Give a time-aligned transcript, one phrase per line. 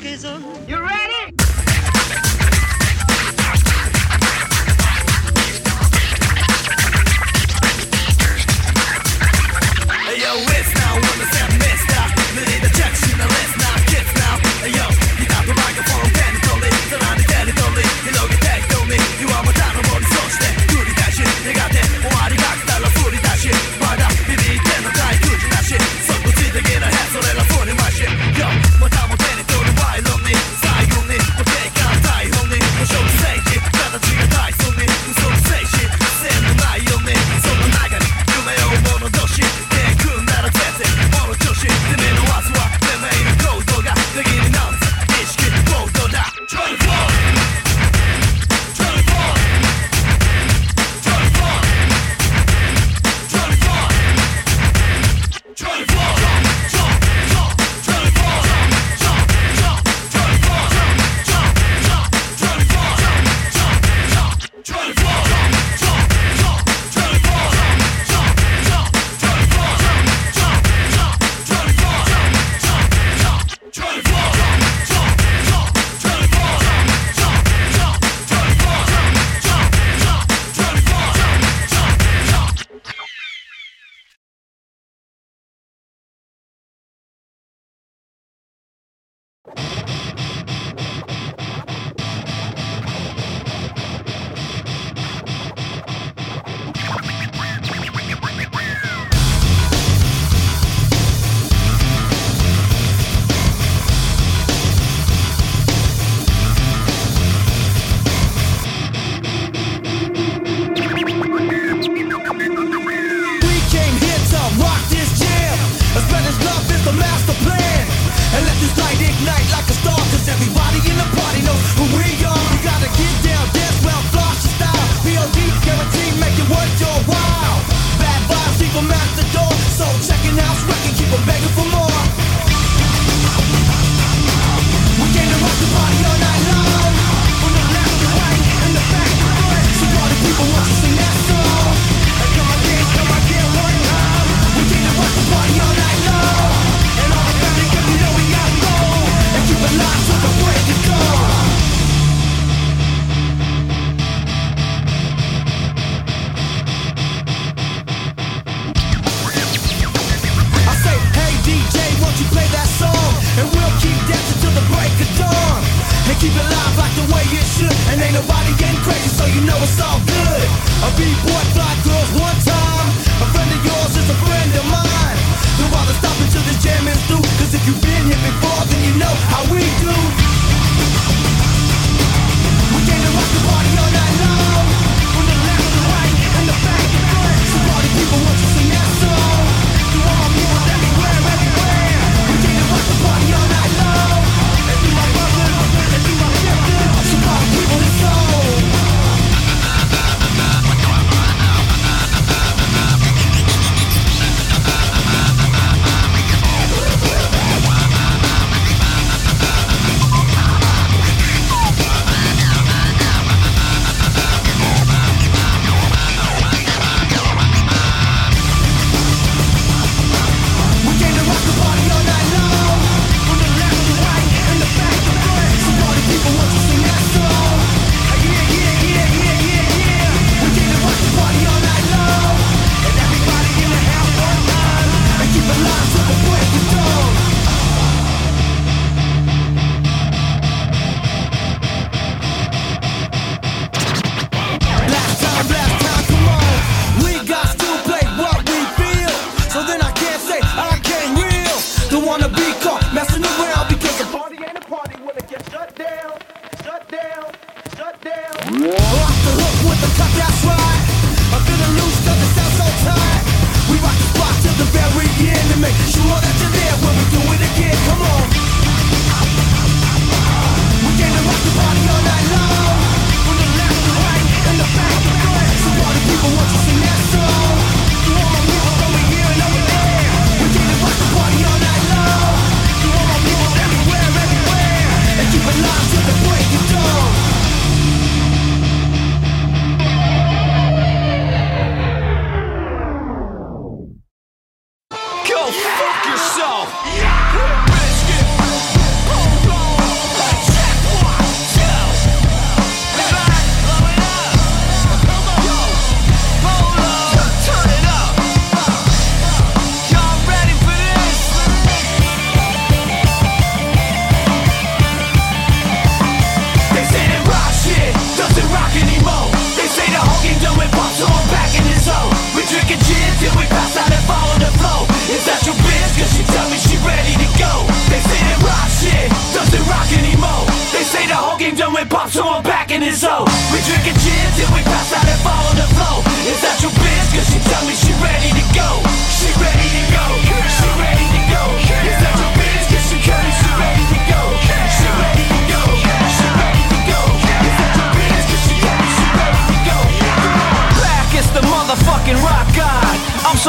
[0.00, 0.42] this jam.
[0.44, 0.81] A Spanish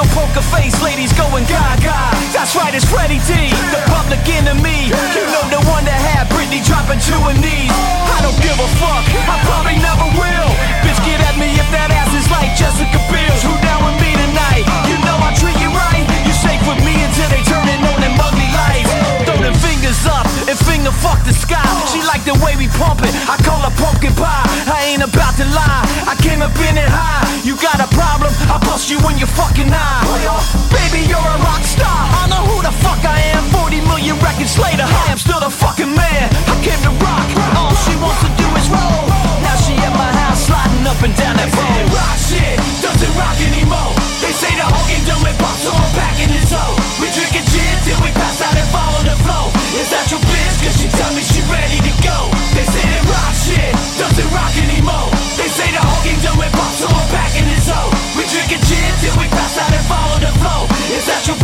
[0.04, 1.96] No poker face, ladies going gaga.
[2.36, 4.92] That's right, it's Freddie D, the public enemy.
[4.92, 7.72] You know the one that had Britney dropping to her knees.
[8.12, 10.50] I don't give a fuck, I probably never will.
[10.84, 13.32] Bitch, get at me if that ass is like Jessica Biel.
[13.48, 14.68] Who down with me tonight?
[14.92, 16.04] You know I treat you right.
[16.28, 19.03] You safe with me until they turn it on them ugly lights
[19.44, 21.64] and fingers up and finger fuck the sky.
[21.92, 23.12] She like the way we pump it.
[23.28, 24.48] I call her pumpkin pie.
[24.72, 25.84] I ain't about to lie.
[26.08, 27.28] I came up in it high.
[27.44, 28.32] You got a problem?
[28.48, 30.04] I bust you when you're fucking high.
[30.72, 31.92] Baby, you're a rock star.
[31.92, 33.44] I know who the fuck I am.
[33.52, 36.26] 40 million records later, I am still the fucking man.
[36.48, 37.28] I came to rock.
[37.60, 39.04] All she wants to do is roll.
[39.44, 41.84] Now she at my house, sliding up and down that pole.
[41.92, 44.03] Rock shit doesn't rock anymore.
[44.44, 46.76] Say the Hogan do it, pop so I'm packing his hoe.
[47.00, 49.48] We drinking gin till we pass out and fall on the flow.
[49.80, 52.28] Is that your bitch, cause she tell me she ready to go.
[52.52, 55.08] They say that rock shit doesn't rock anymore.
[55.40, 57.88] They say the Hogan do it, pop so I'm packing his hoe.
[58.20, 60.68] We drinking gin till we pass out and fall on the flow.
[60.92, 61.40] Is that your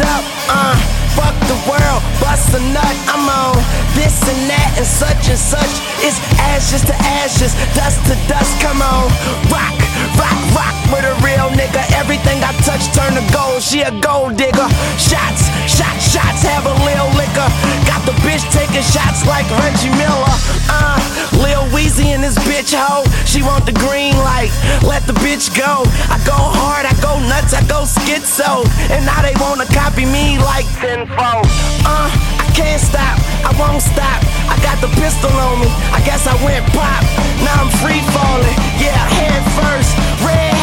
[0.00, 0.76] up, uh.
[1.16, 3.58] Fuck the world, bust a nut, I'm on
[3.96, 5.74] this and that and such and such.
[6.04, 6.20] It's
[6.52, 9.08] ashes to ashes, dust to dust, come on.
[9.50, 9.74] Rock,
[10.20, 11.82] rock, rock with a real nigga.
[11.96, 14.68] Everything I touch turn to gold, she a gold digger.
[15.00, 17.48] Shots, shots, shots, have a lil liquor.
[17.88, 20.36] Got the bitch taking shots like Reggie Miller,
[20.70, 20.99] uh.
[21.40, 23.04] Lil Weezy and this bitch hoe.
[23.26, 25.84] She want the green light, let the bitch go.
[26.10, 28.66] I go hard, I go nuts, I go schizo.
[28.90, 31.46] And now they wanna copy me like tenfold.
[31.86, 34.20] Uh, I can't stop, I won't stop.
[34.50, 37.02] I got the pistol on me, I guess I went pop.
[37.44, 39.96] Now I'm free falling, yeah, head first.
[40.26, 40.59] Red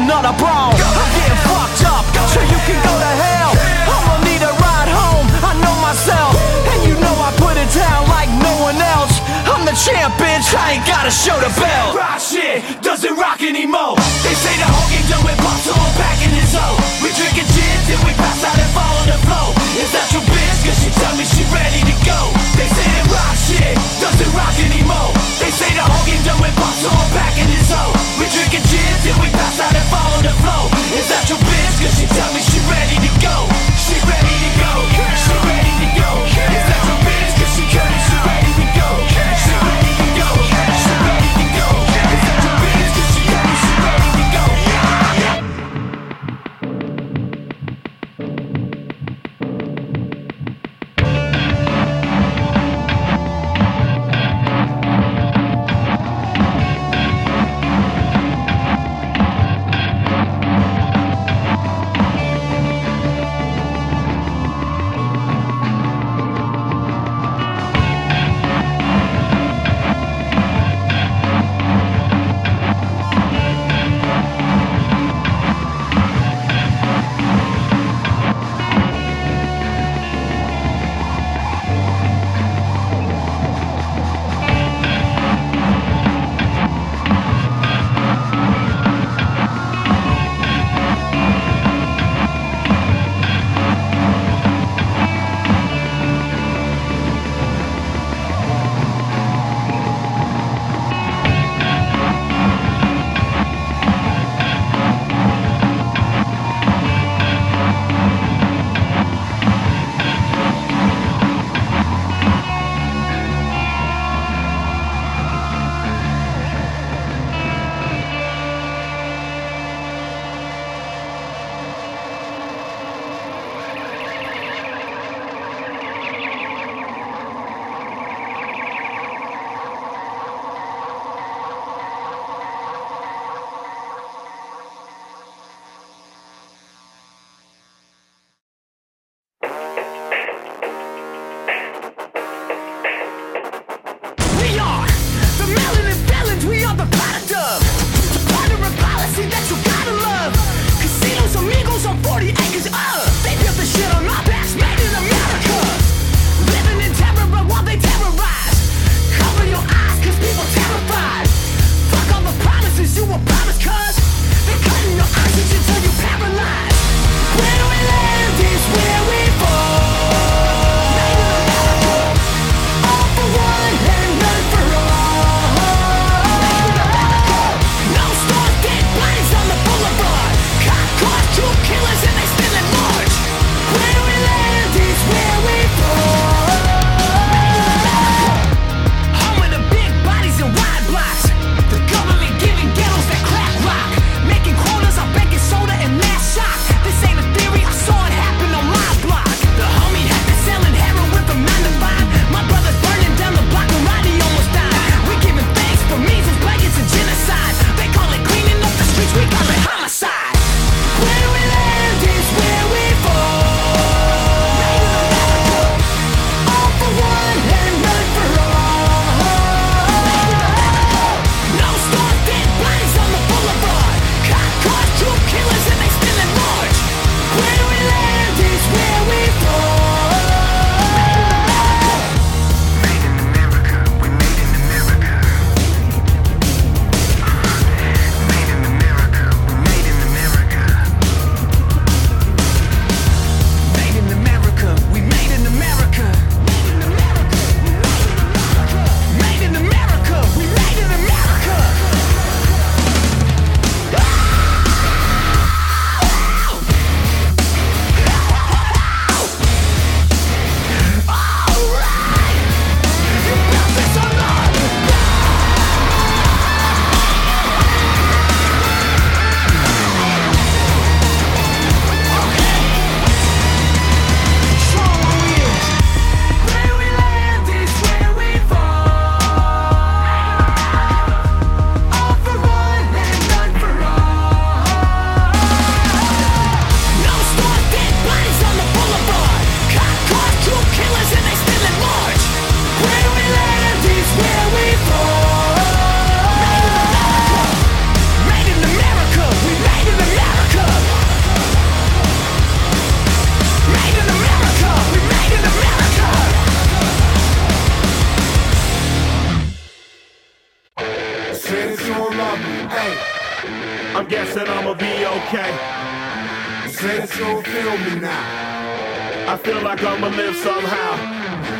[0.00, 0.72] another brawl.
[0.72, 3.52] I'm getting fucked up, sure you can go to hell.
[3.84, 6.32] I'ma need a ride home, I know myself.
[6.72, 9.20] And you know I put it down like no one else.
[9.44, 12.09] I'm the champ, bitch, I ain't gotta show the belt.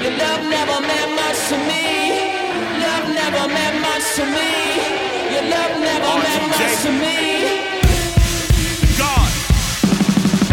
[0.00, 2.32] Your love never meant much to me.
[2.80, 4.48] Love never meant much to me.
[5.28, 7.20] Your love never meant much to me.
[8.96, 9.28] God.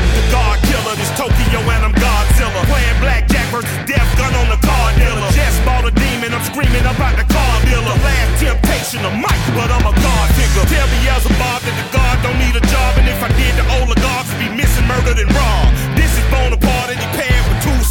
[0.04, 2.60] The God killer, this Tokyo and I'm Godzilla.
[2.68, 5.32] Playing blackjack versus death gun on the car dealer.
[5.32, 7.96] Just bought a demon, I'm screaming about the car dealer.
[8.04, 10.68] Last temptation of Mike, but I'm a God figure.
[10.76, 13.32] Tell me as a Bob that the God don't need a job, and if I
[13.40, 15.72] did, the oligarchs would be missing, murdered, and robbed.
[15.96, 17.87] This is Bonaparte, and he paired with they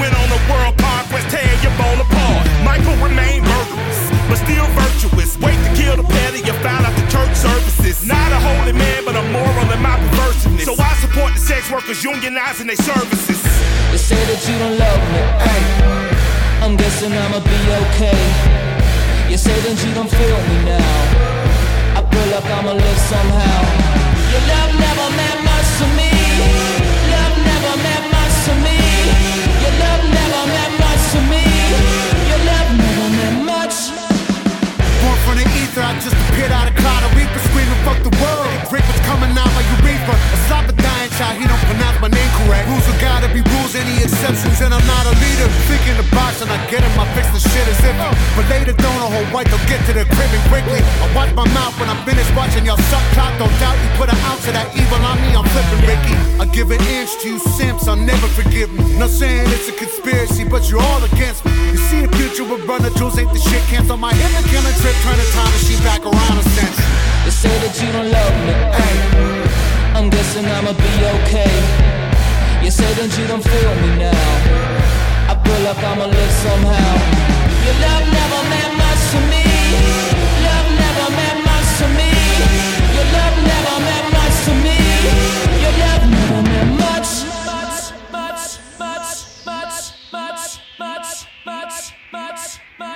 [0.00, 2.44] went on a world conquest, tear your bone apart.
[2.64, 5.36] Michael remained murderous, but still virtuous.
[5.40, 8.06] Wait to kill the petty, you found out the church services.
[8.06, 10.64] Not a holy man, but a moral in my perversiveness.
[10.64, 13.40] So I support the sex workers unionizing their services.
[13.92, 15.22] You say that you don't love me.
[15.44, 15.62] Hey.
[16.64, 18.20] I'm guessing I'ma be okay.
[19.30, 21.98] You say that you don't feel me now.
[21.98, 23.60] I feel like I'ma live somehow.
[24.32, 26.10] Your love never meant much to me.
[27.12, 28.15] Love never meant much
[36.36, 38.44] Get out of Costa Rica, screaming fuck the world.
[38.68, 40.12] Drink what's coming out like a urethra.
[40.12, 40.66] A slap
[41.16, 42.68] dying child, he don't pronounce my name correct.
[42.68, 45.48] Rules are gotta be rules, any exceptions, and I'm not a leader.
[45.68, 47.96] Thinking the box and I get him, I fix the shit as if.
[48.36, 50.80] But later, don't a whole white, they'll get to the crib and quickly.
[50.80, 53.32] I watch my mouth when I'm finished watching y'all suck cock.
[53.38, 56.16] Don't doubt you put an ounce of that evil on me, I'm flipping Ricky.
[56.40, 58.84] I give an inch to you simps, I'll never forgive me.
[58.98, 61.52] Not saying it's a conspiracy, but you're all against me.
[61.72, 63.62] You see the future with brother Jules ain't the shit.
[63.72, 66.78] Cancel my and killing trip, turn the time machine back around a sense.
[67.24, 68.52] They say that you don't love me.
[68.76, 69.05] Hey.
[70.16, 71.52] Guessing I'ma be okay.
[72.64, 74.16] You say that you don't feel me now.
[75.28, 76.92] I feel like I'ma live somehow.
[77.66, 79.44] Your love never meant much to me.
[80.48, 82.10] Love never meant much to me.
[82.96, 84.78] Your love never meant much to me.
[85.60, 86.70] Your love never meant.
[86.80, 87.12] Much,
[87.44, 88.42] much, much,
[88.80, 89.12] much,
[89.44, 89.78] much,
[90.16, 90.42] much,
[90.80, 91.10] much,
[91.44, 91.76] much,
[92.16, 92.42] much,
[92.80, 92.95] much,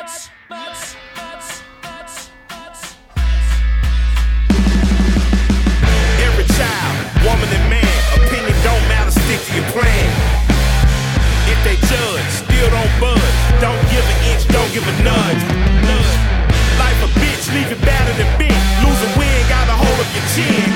[14.71, 15.43] don't give a nudge.
[16.79, 18.85] Life a bitch, leave it battered and bent.
[18.85, 20.25] Lose a win, got a hold of your.
[20.35, 20.70] Chin.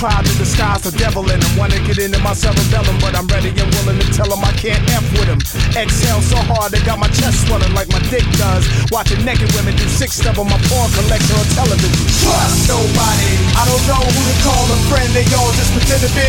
[0.00, 1.52] Tried to disguise the devil in them.
[1.60, 4.80] Wanna get into my cerebellum, but I'm ready and willing to tell them I can't
[4.96, 5.36] F with them.
[5.76, 8.64] Exhale so hard, they got my chest swelling like my dick does.
[8.88, 12.00] Watching naked women do six step on my porn collection on television.
[12.16, 13.28] Trust nobody.
[13.60, 16.28] I don't know who to call a friend, they all just pretend to be.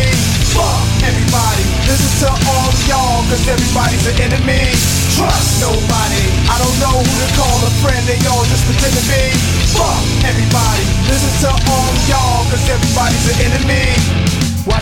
[0.52, 1.64] Fuck everybody.
[1.88, 4.68] This is to all y'all, cause everybody's an enemy.
[5.16, 6.31] Trust nobody.
[6.48, 9.22] I don't know who to call a friend, they all just pretend to be.
[9.76, 10.84] Fuck everybody.
[11.06, 14.32] listen to all y'all, cause everybody's an enemy.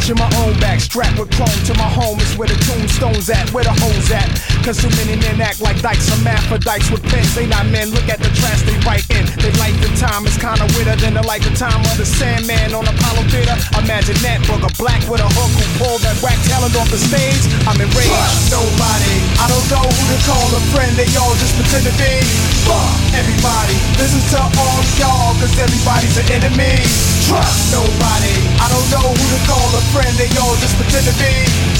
[0.00, 3.52] Watching my own back, strapped with chrome to my home is where the tombstones at,
[3.52, 4.24] where the hoes at.
[4.64, 7.36] Cause too many men act like dykes, some Hermaphrodites with pens.
[7.36, 9.28] They not men, look at the trash they write in.
[9.36, 12.72] They like the time is kinda weirder than the like the time of the Sandman
[12.72, 13.52] on Apollo Theater.
[13.76, 17.44] Imagine that, booger black with a hook who pulled that whack talent off the stage.
[17.68, 18.08] I'm enraged.
[18.08, 19.16] Trust nobody.
[19.36, 22.24] I don't know who to call a friend, they all just pretend to be.
[22.64, 23.76] Fuck everybody.
[24.00, 26.88] Listen to all y'all, cause everybody's an enemy.
[27.28, 28.32] Trust nobody.
[28.64, 31.32] I don't know who to call a friend, they all just pretend to be.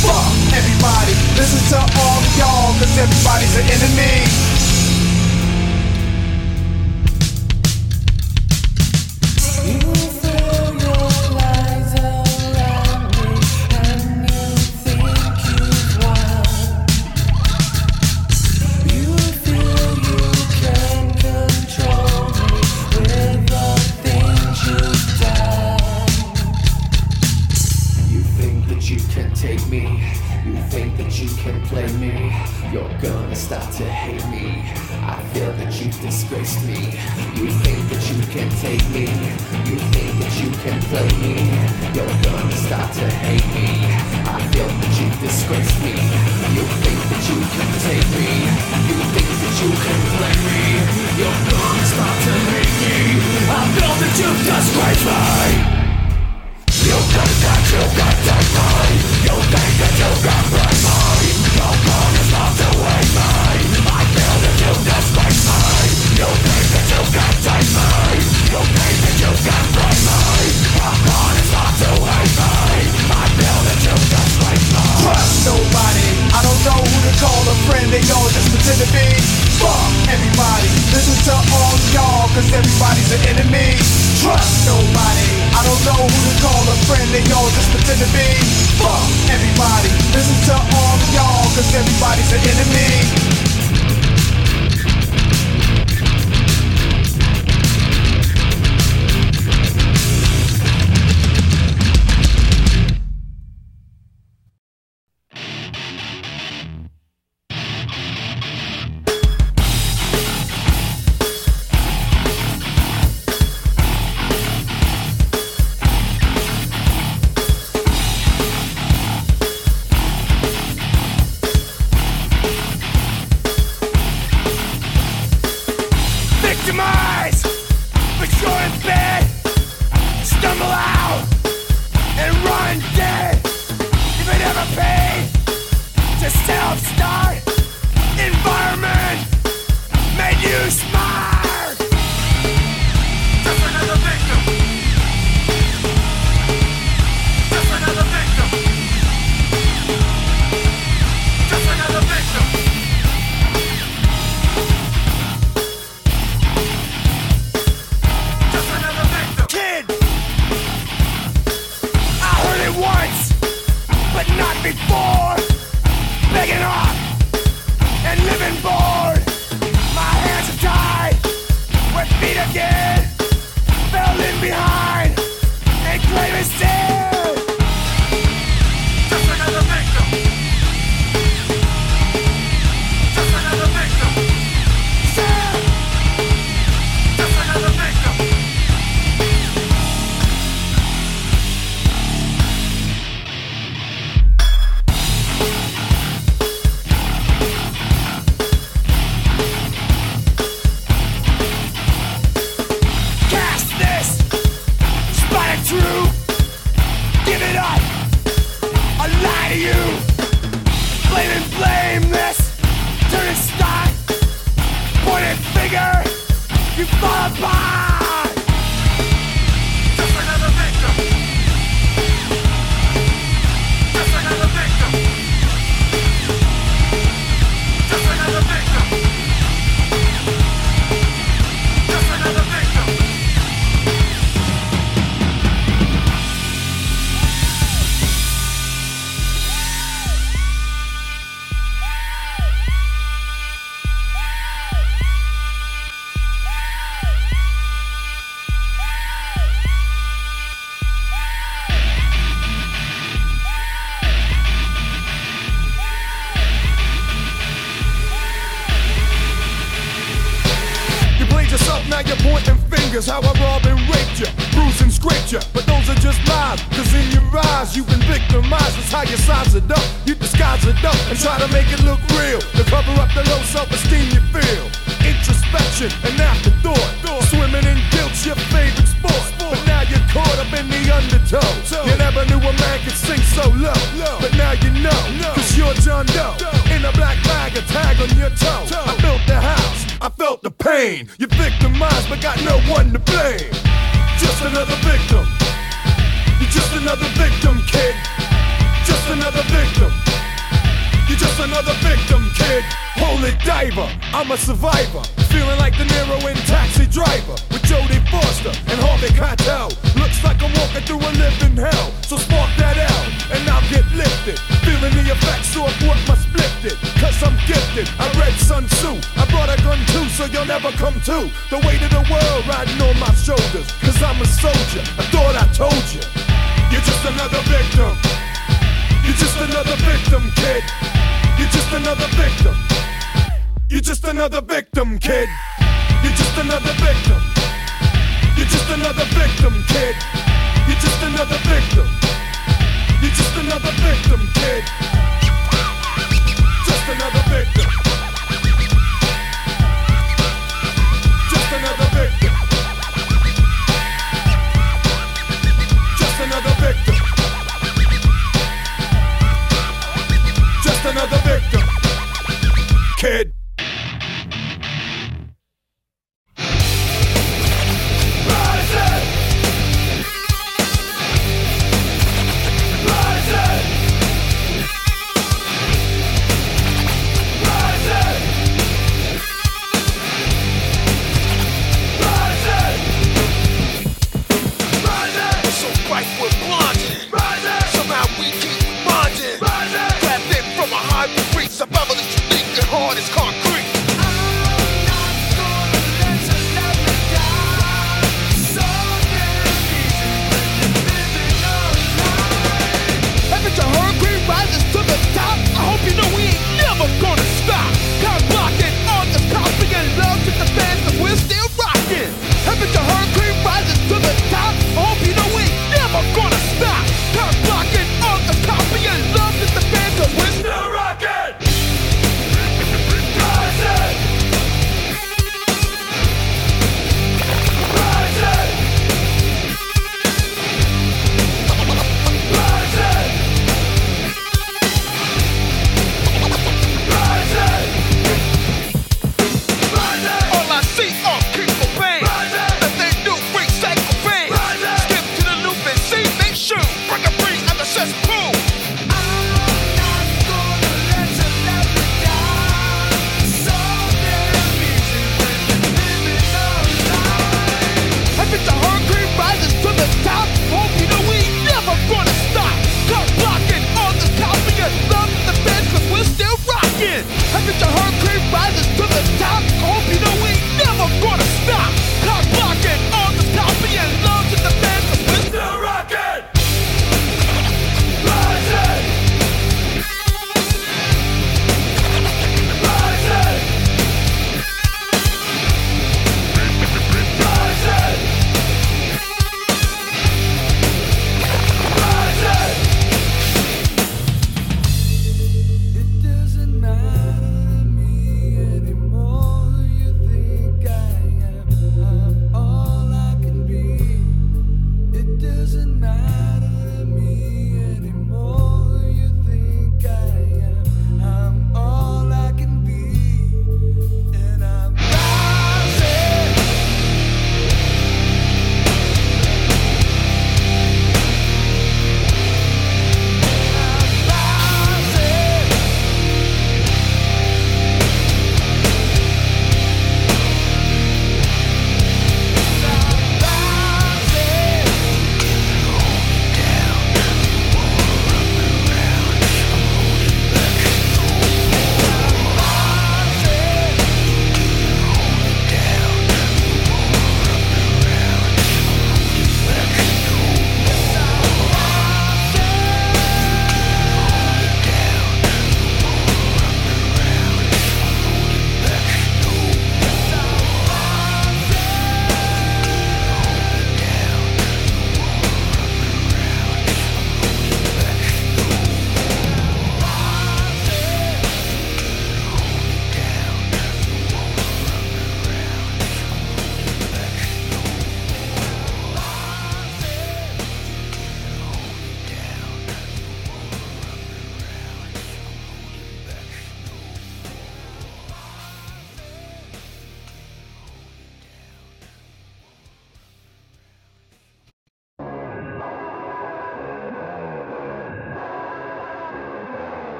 [0.00, 1.12] Fuck everybody.
[1.36, 4.57] Listen to all y'all, cause everybody's an enemy.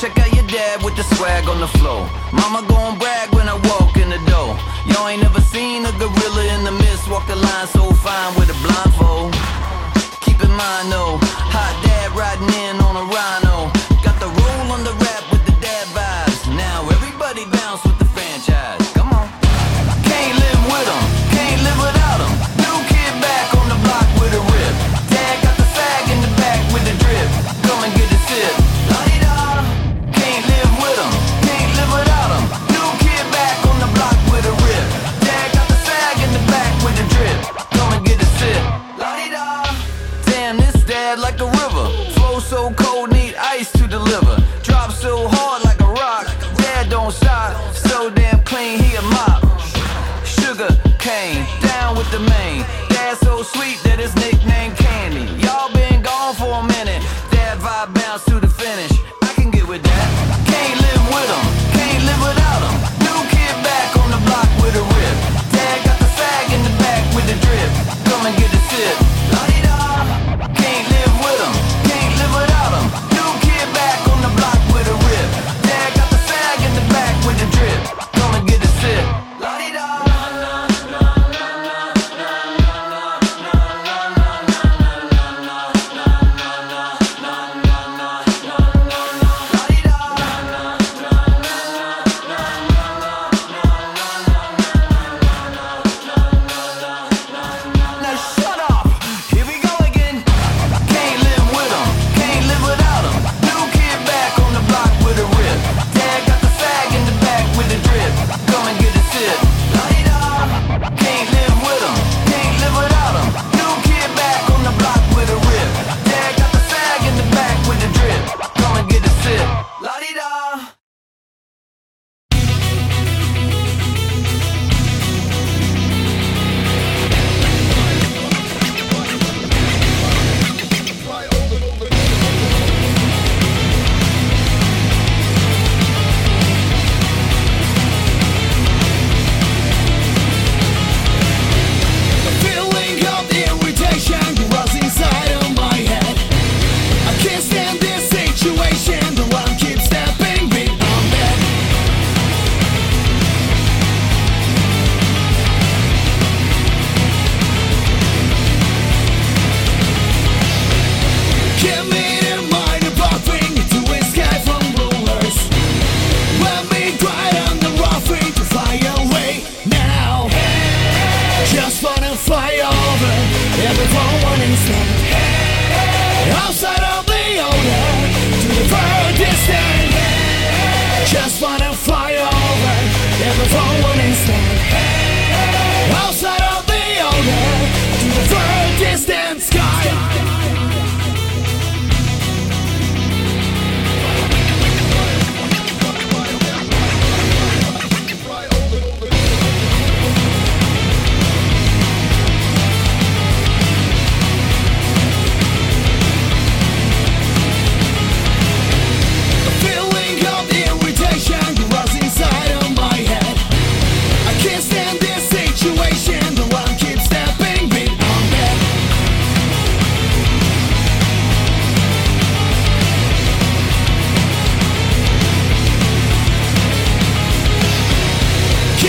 [0.00, 2.08] Check out your dad with the swag on the floor.
[2.32, 4.56] Mama gon' brag when I walk in the door.
[4.86, 6.19] Y'all ain't never seen a gorilla.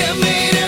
[0.02, 0.61] give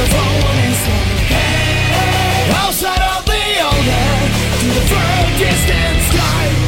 [0.00, 1.36] the phone and say
[2.56, 4.08] outside of the owner
[4.60, 6.59] To the far distant sky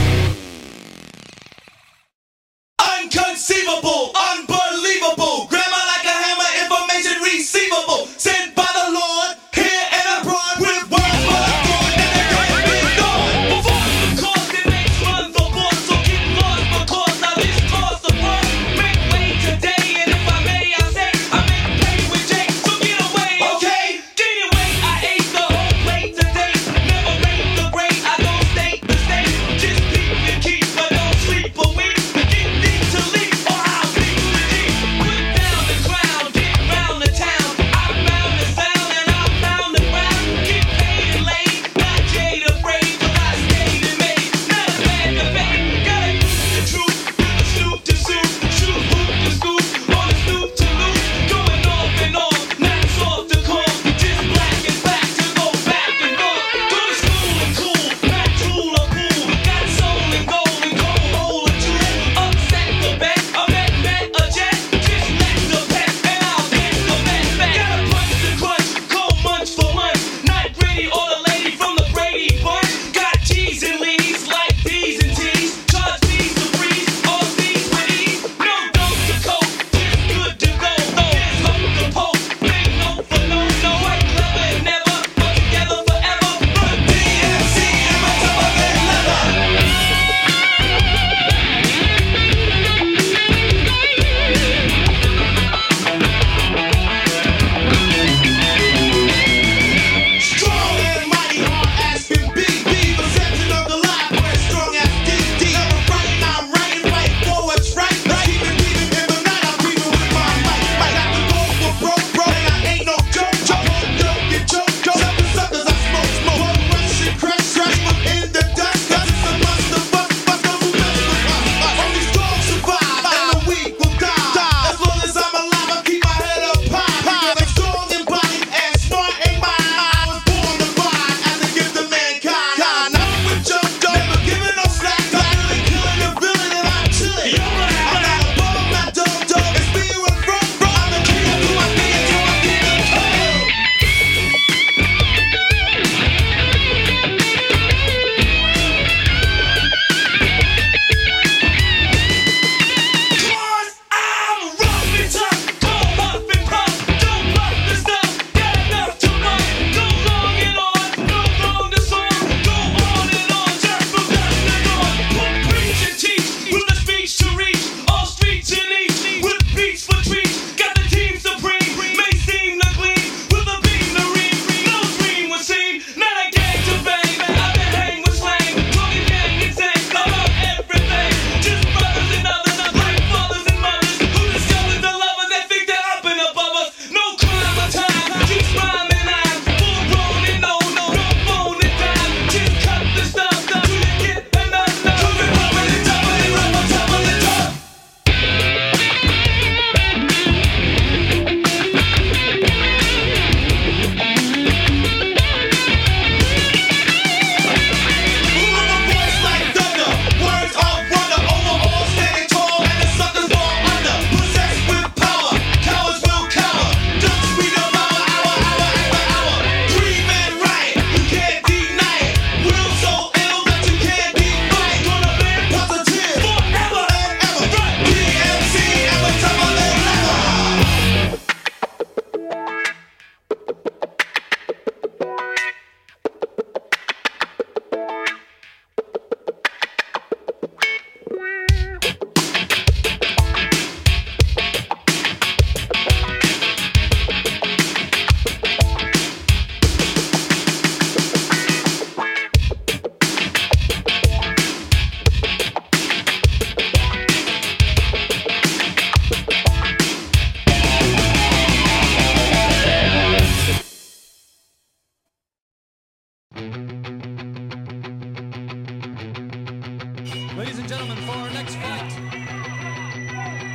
[270.53, 271.89] ladies and gentlemen, for our next fight,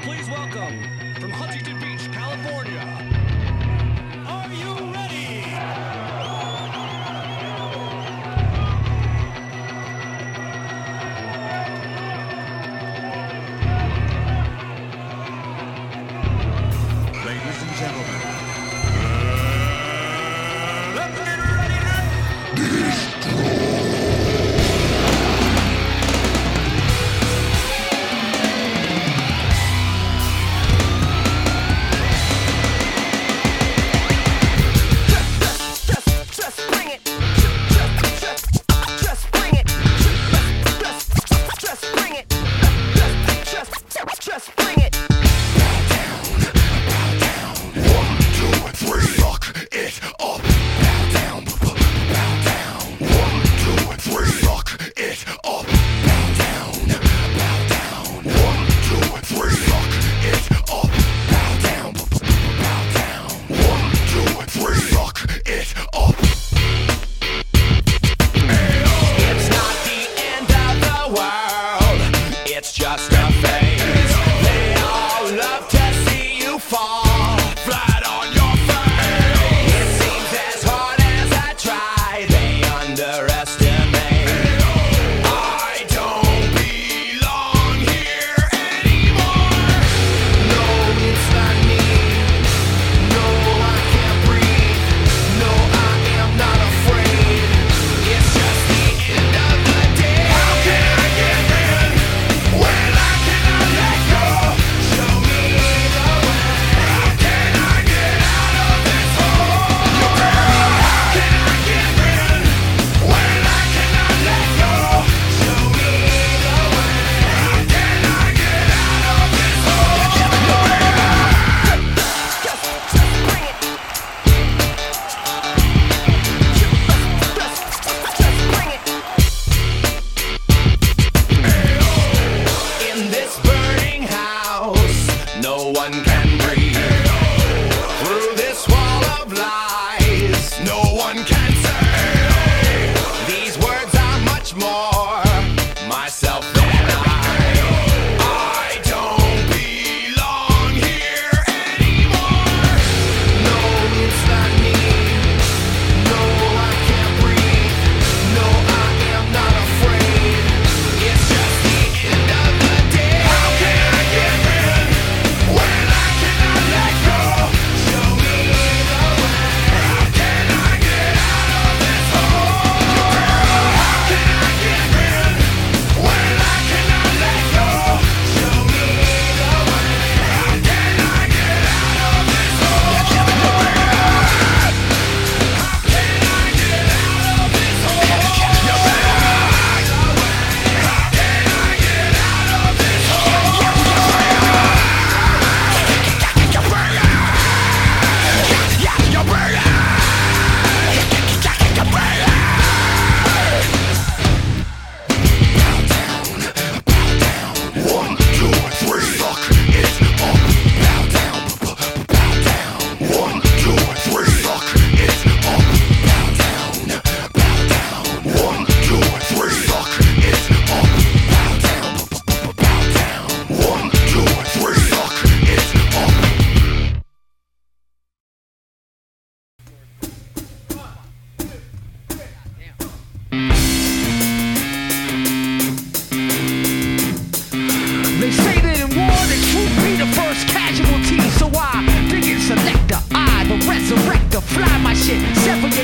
[0.01, 0.81] please welcome
[1.19, 2.86] from Huntington Beach, California.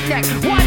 [0.10, 0.26] neck.
[0.44, 0.63] Why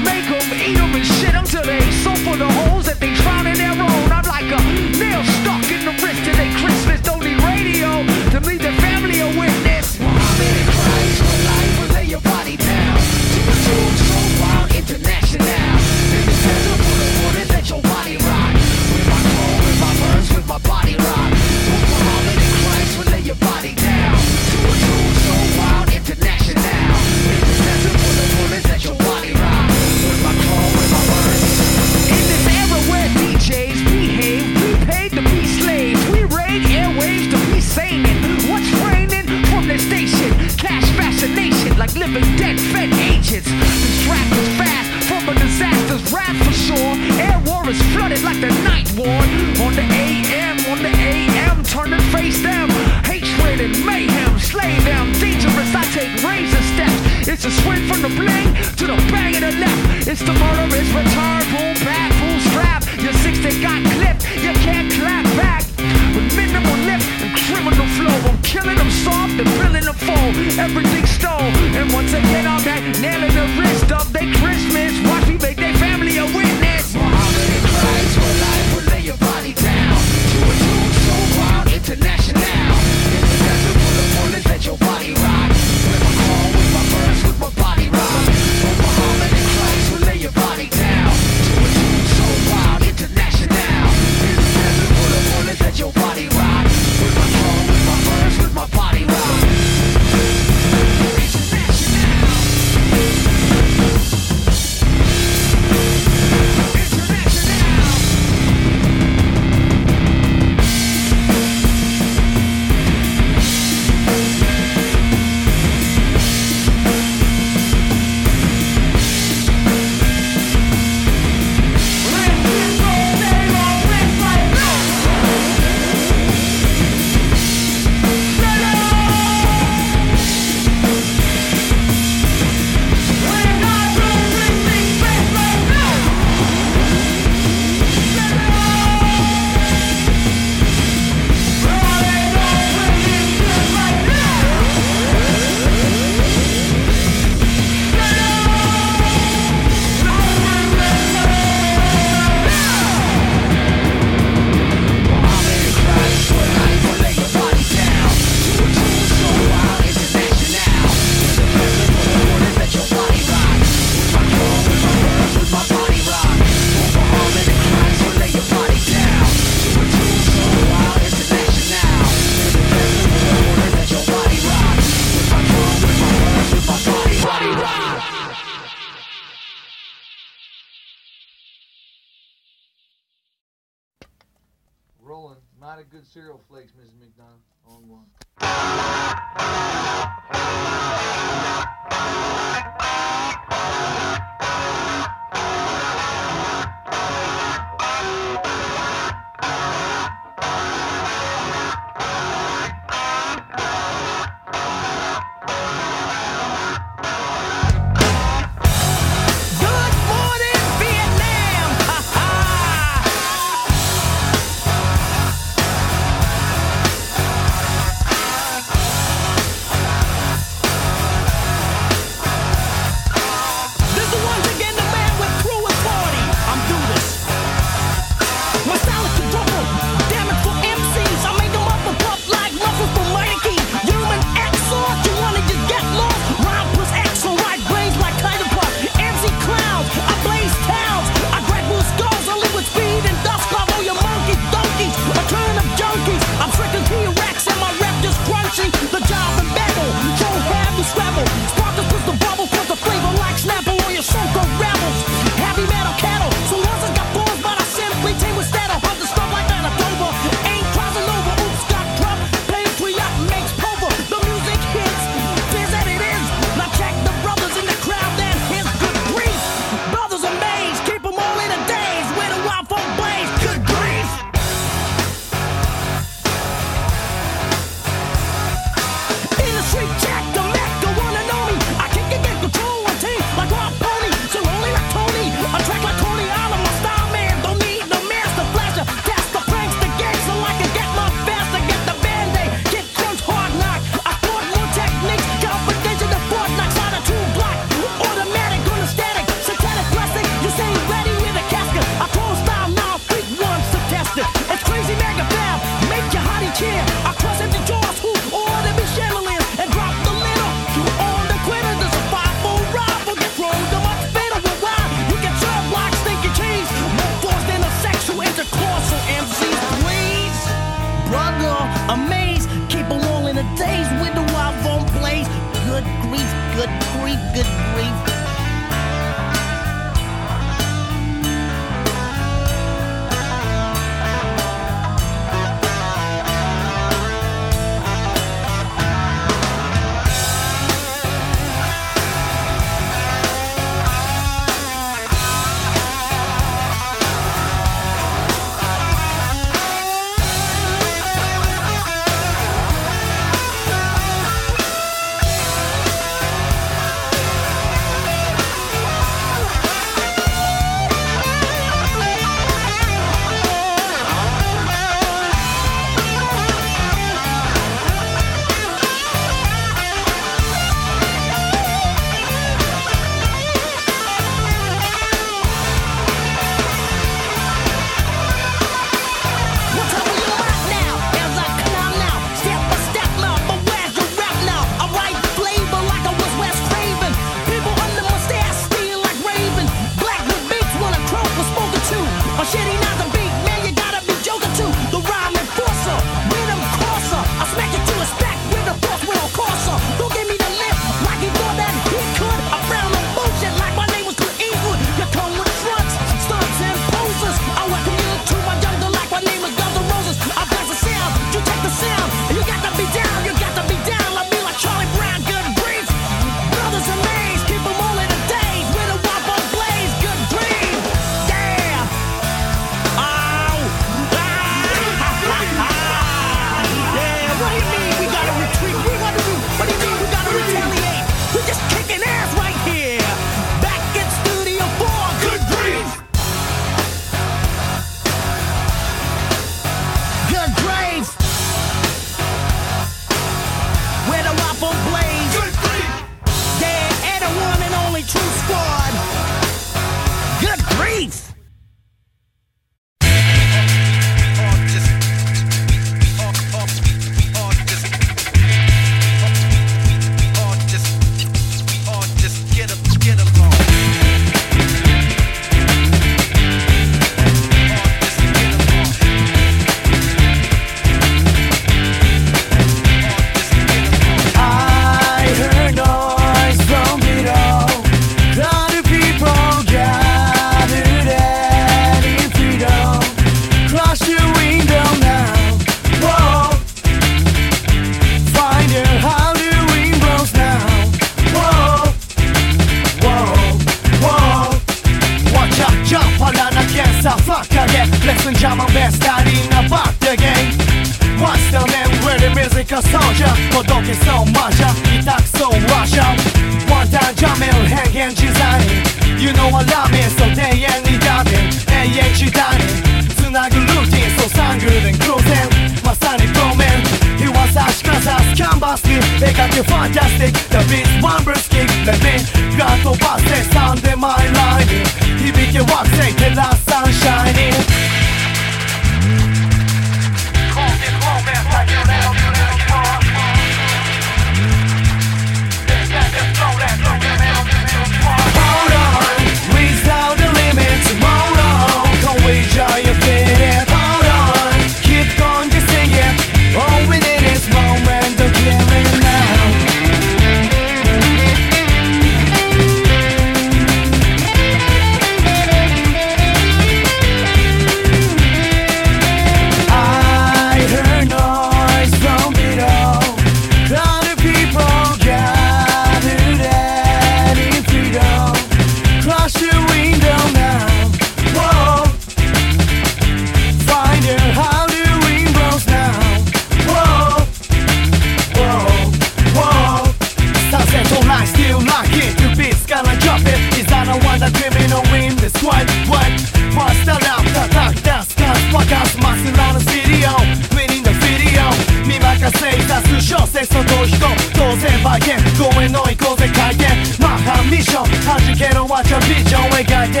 [599.80, 600.00] 伝えて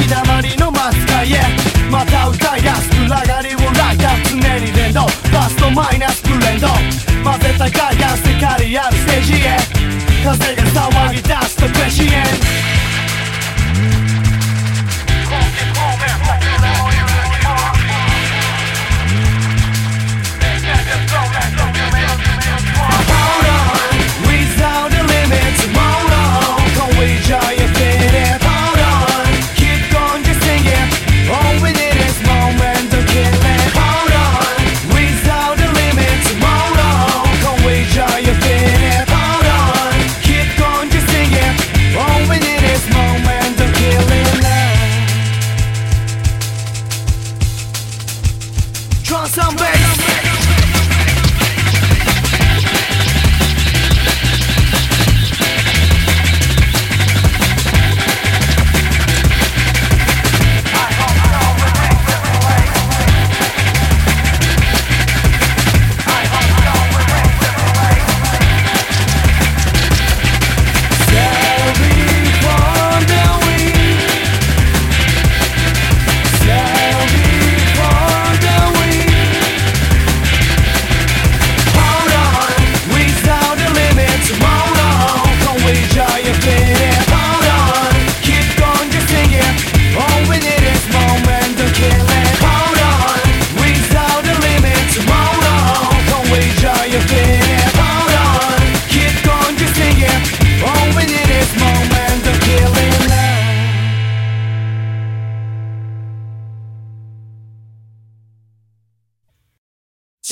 [0.00, 1.40] 日だまりのマスカイへ。
[1.90, 5.00] また歌いやす暗がりをライター常に連動。
[5.32, 6.68] バストマイナスブレンド。
[7.22, 9.58] 混ぜた海岸世りあるステージへ。
[10.24, 12.10] 風が騒ぎ出すとクレシエン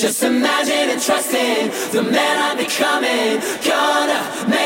[0.09, 3.37] Just imagine and trust in the man I'm becoming.
[3.63, 4.58] Gonna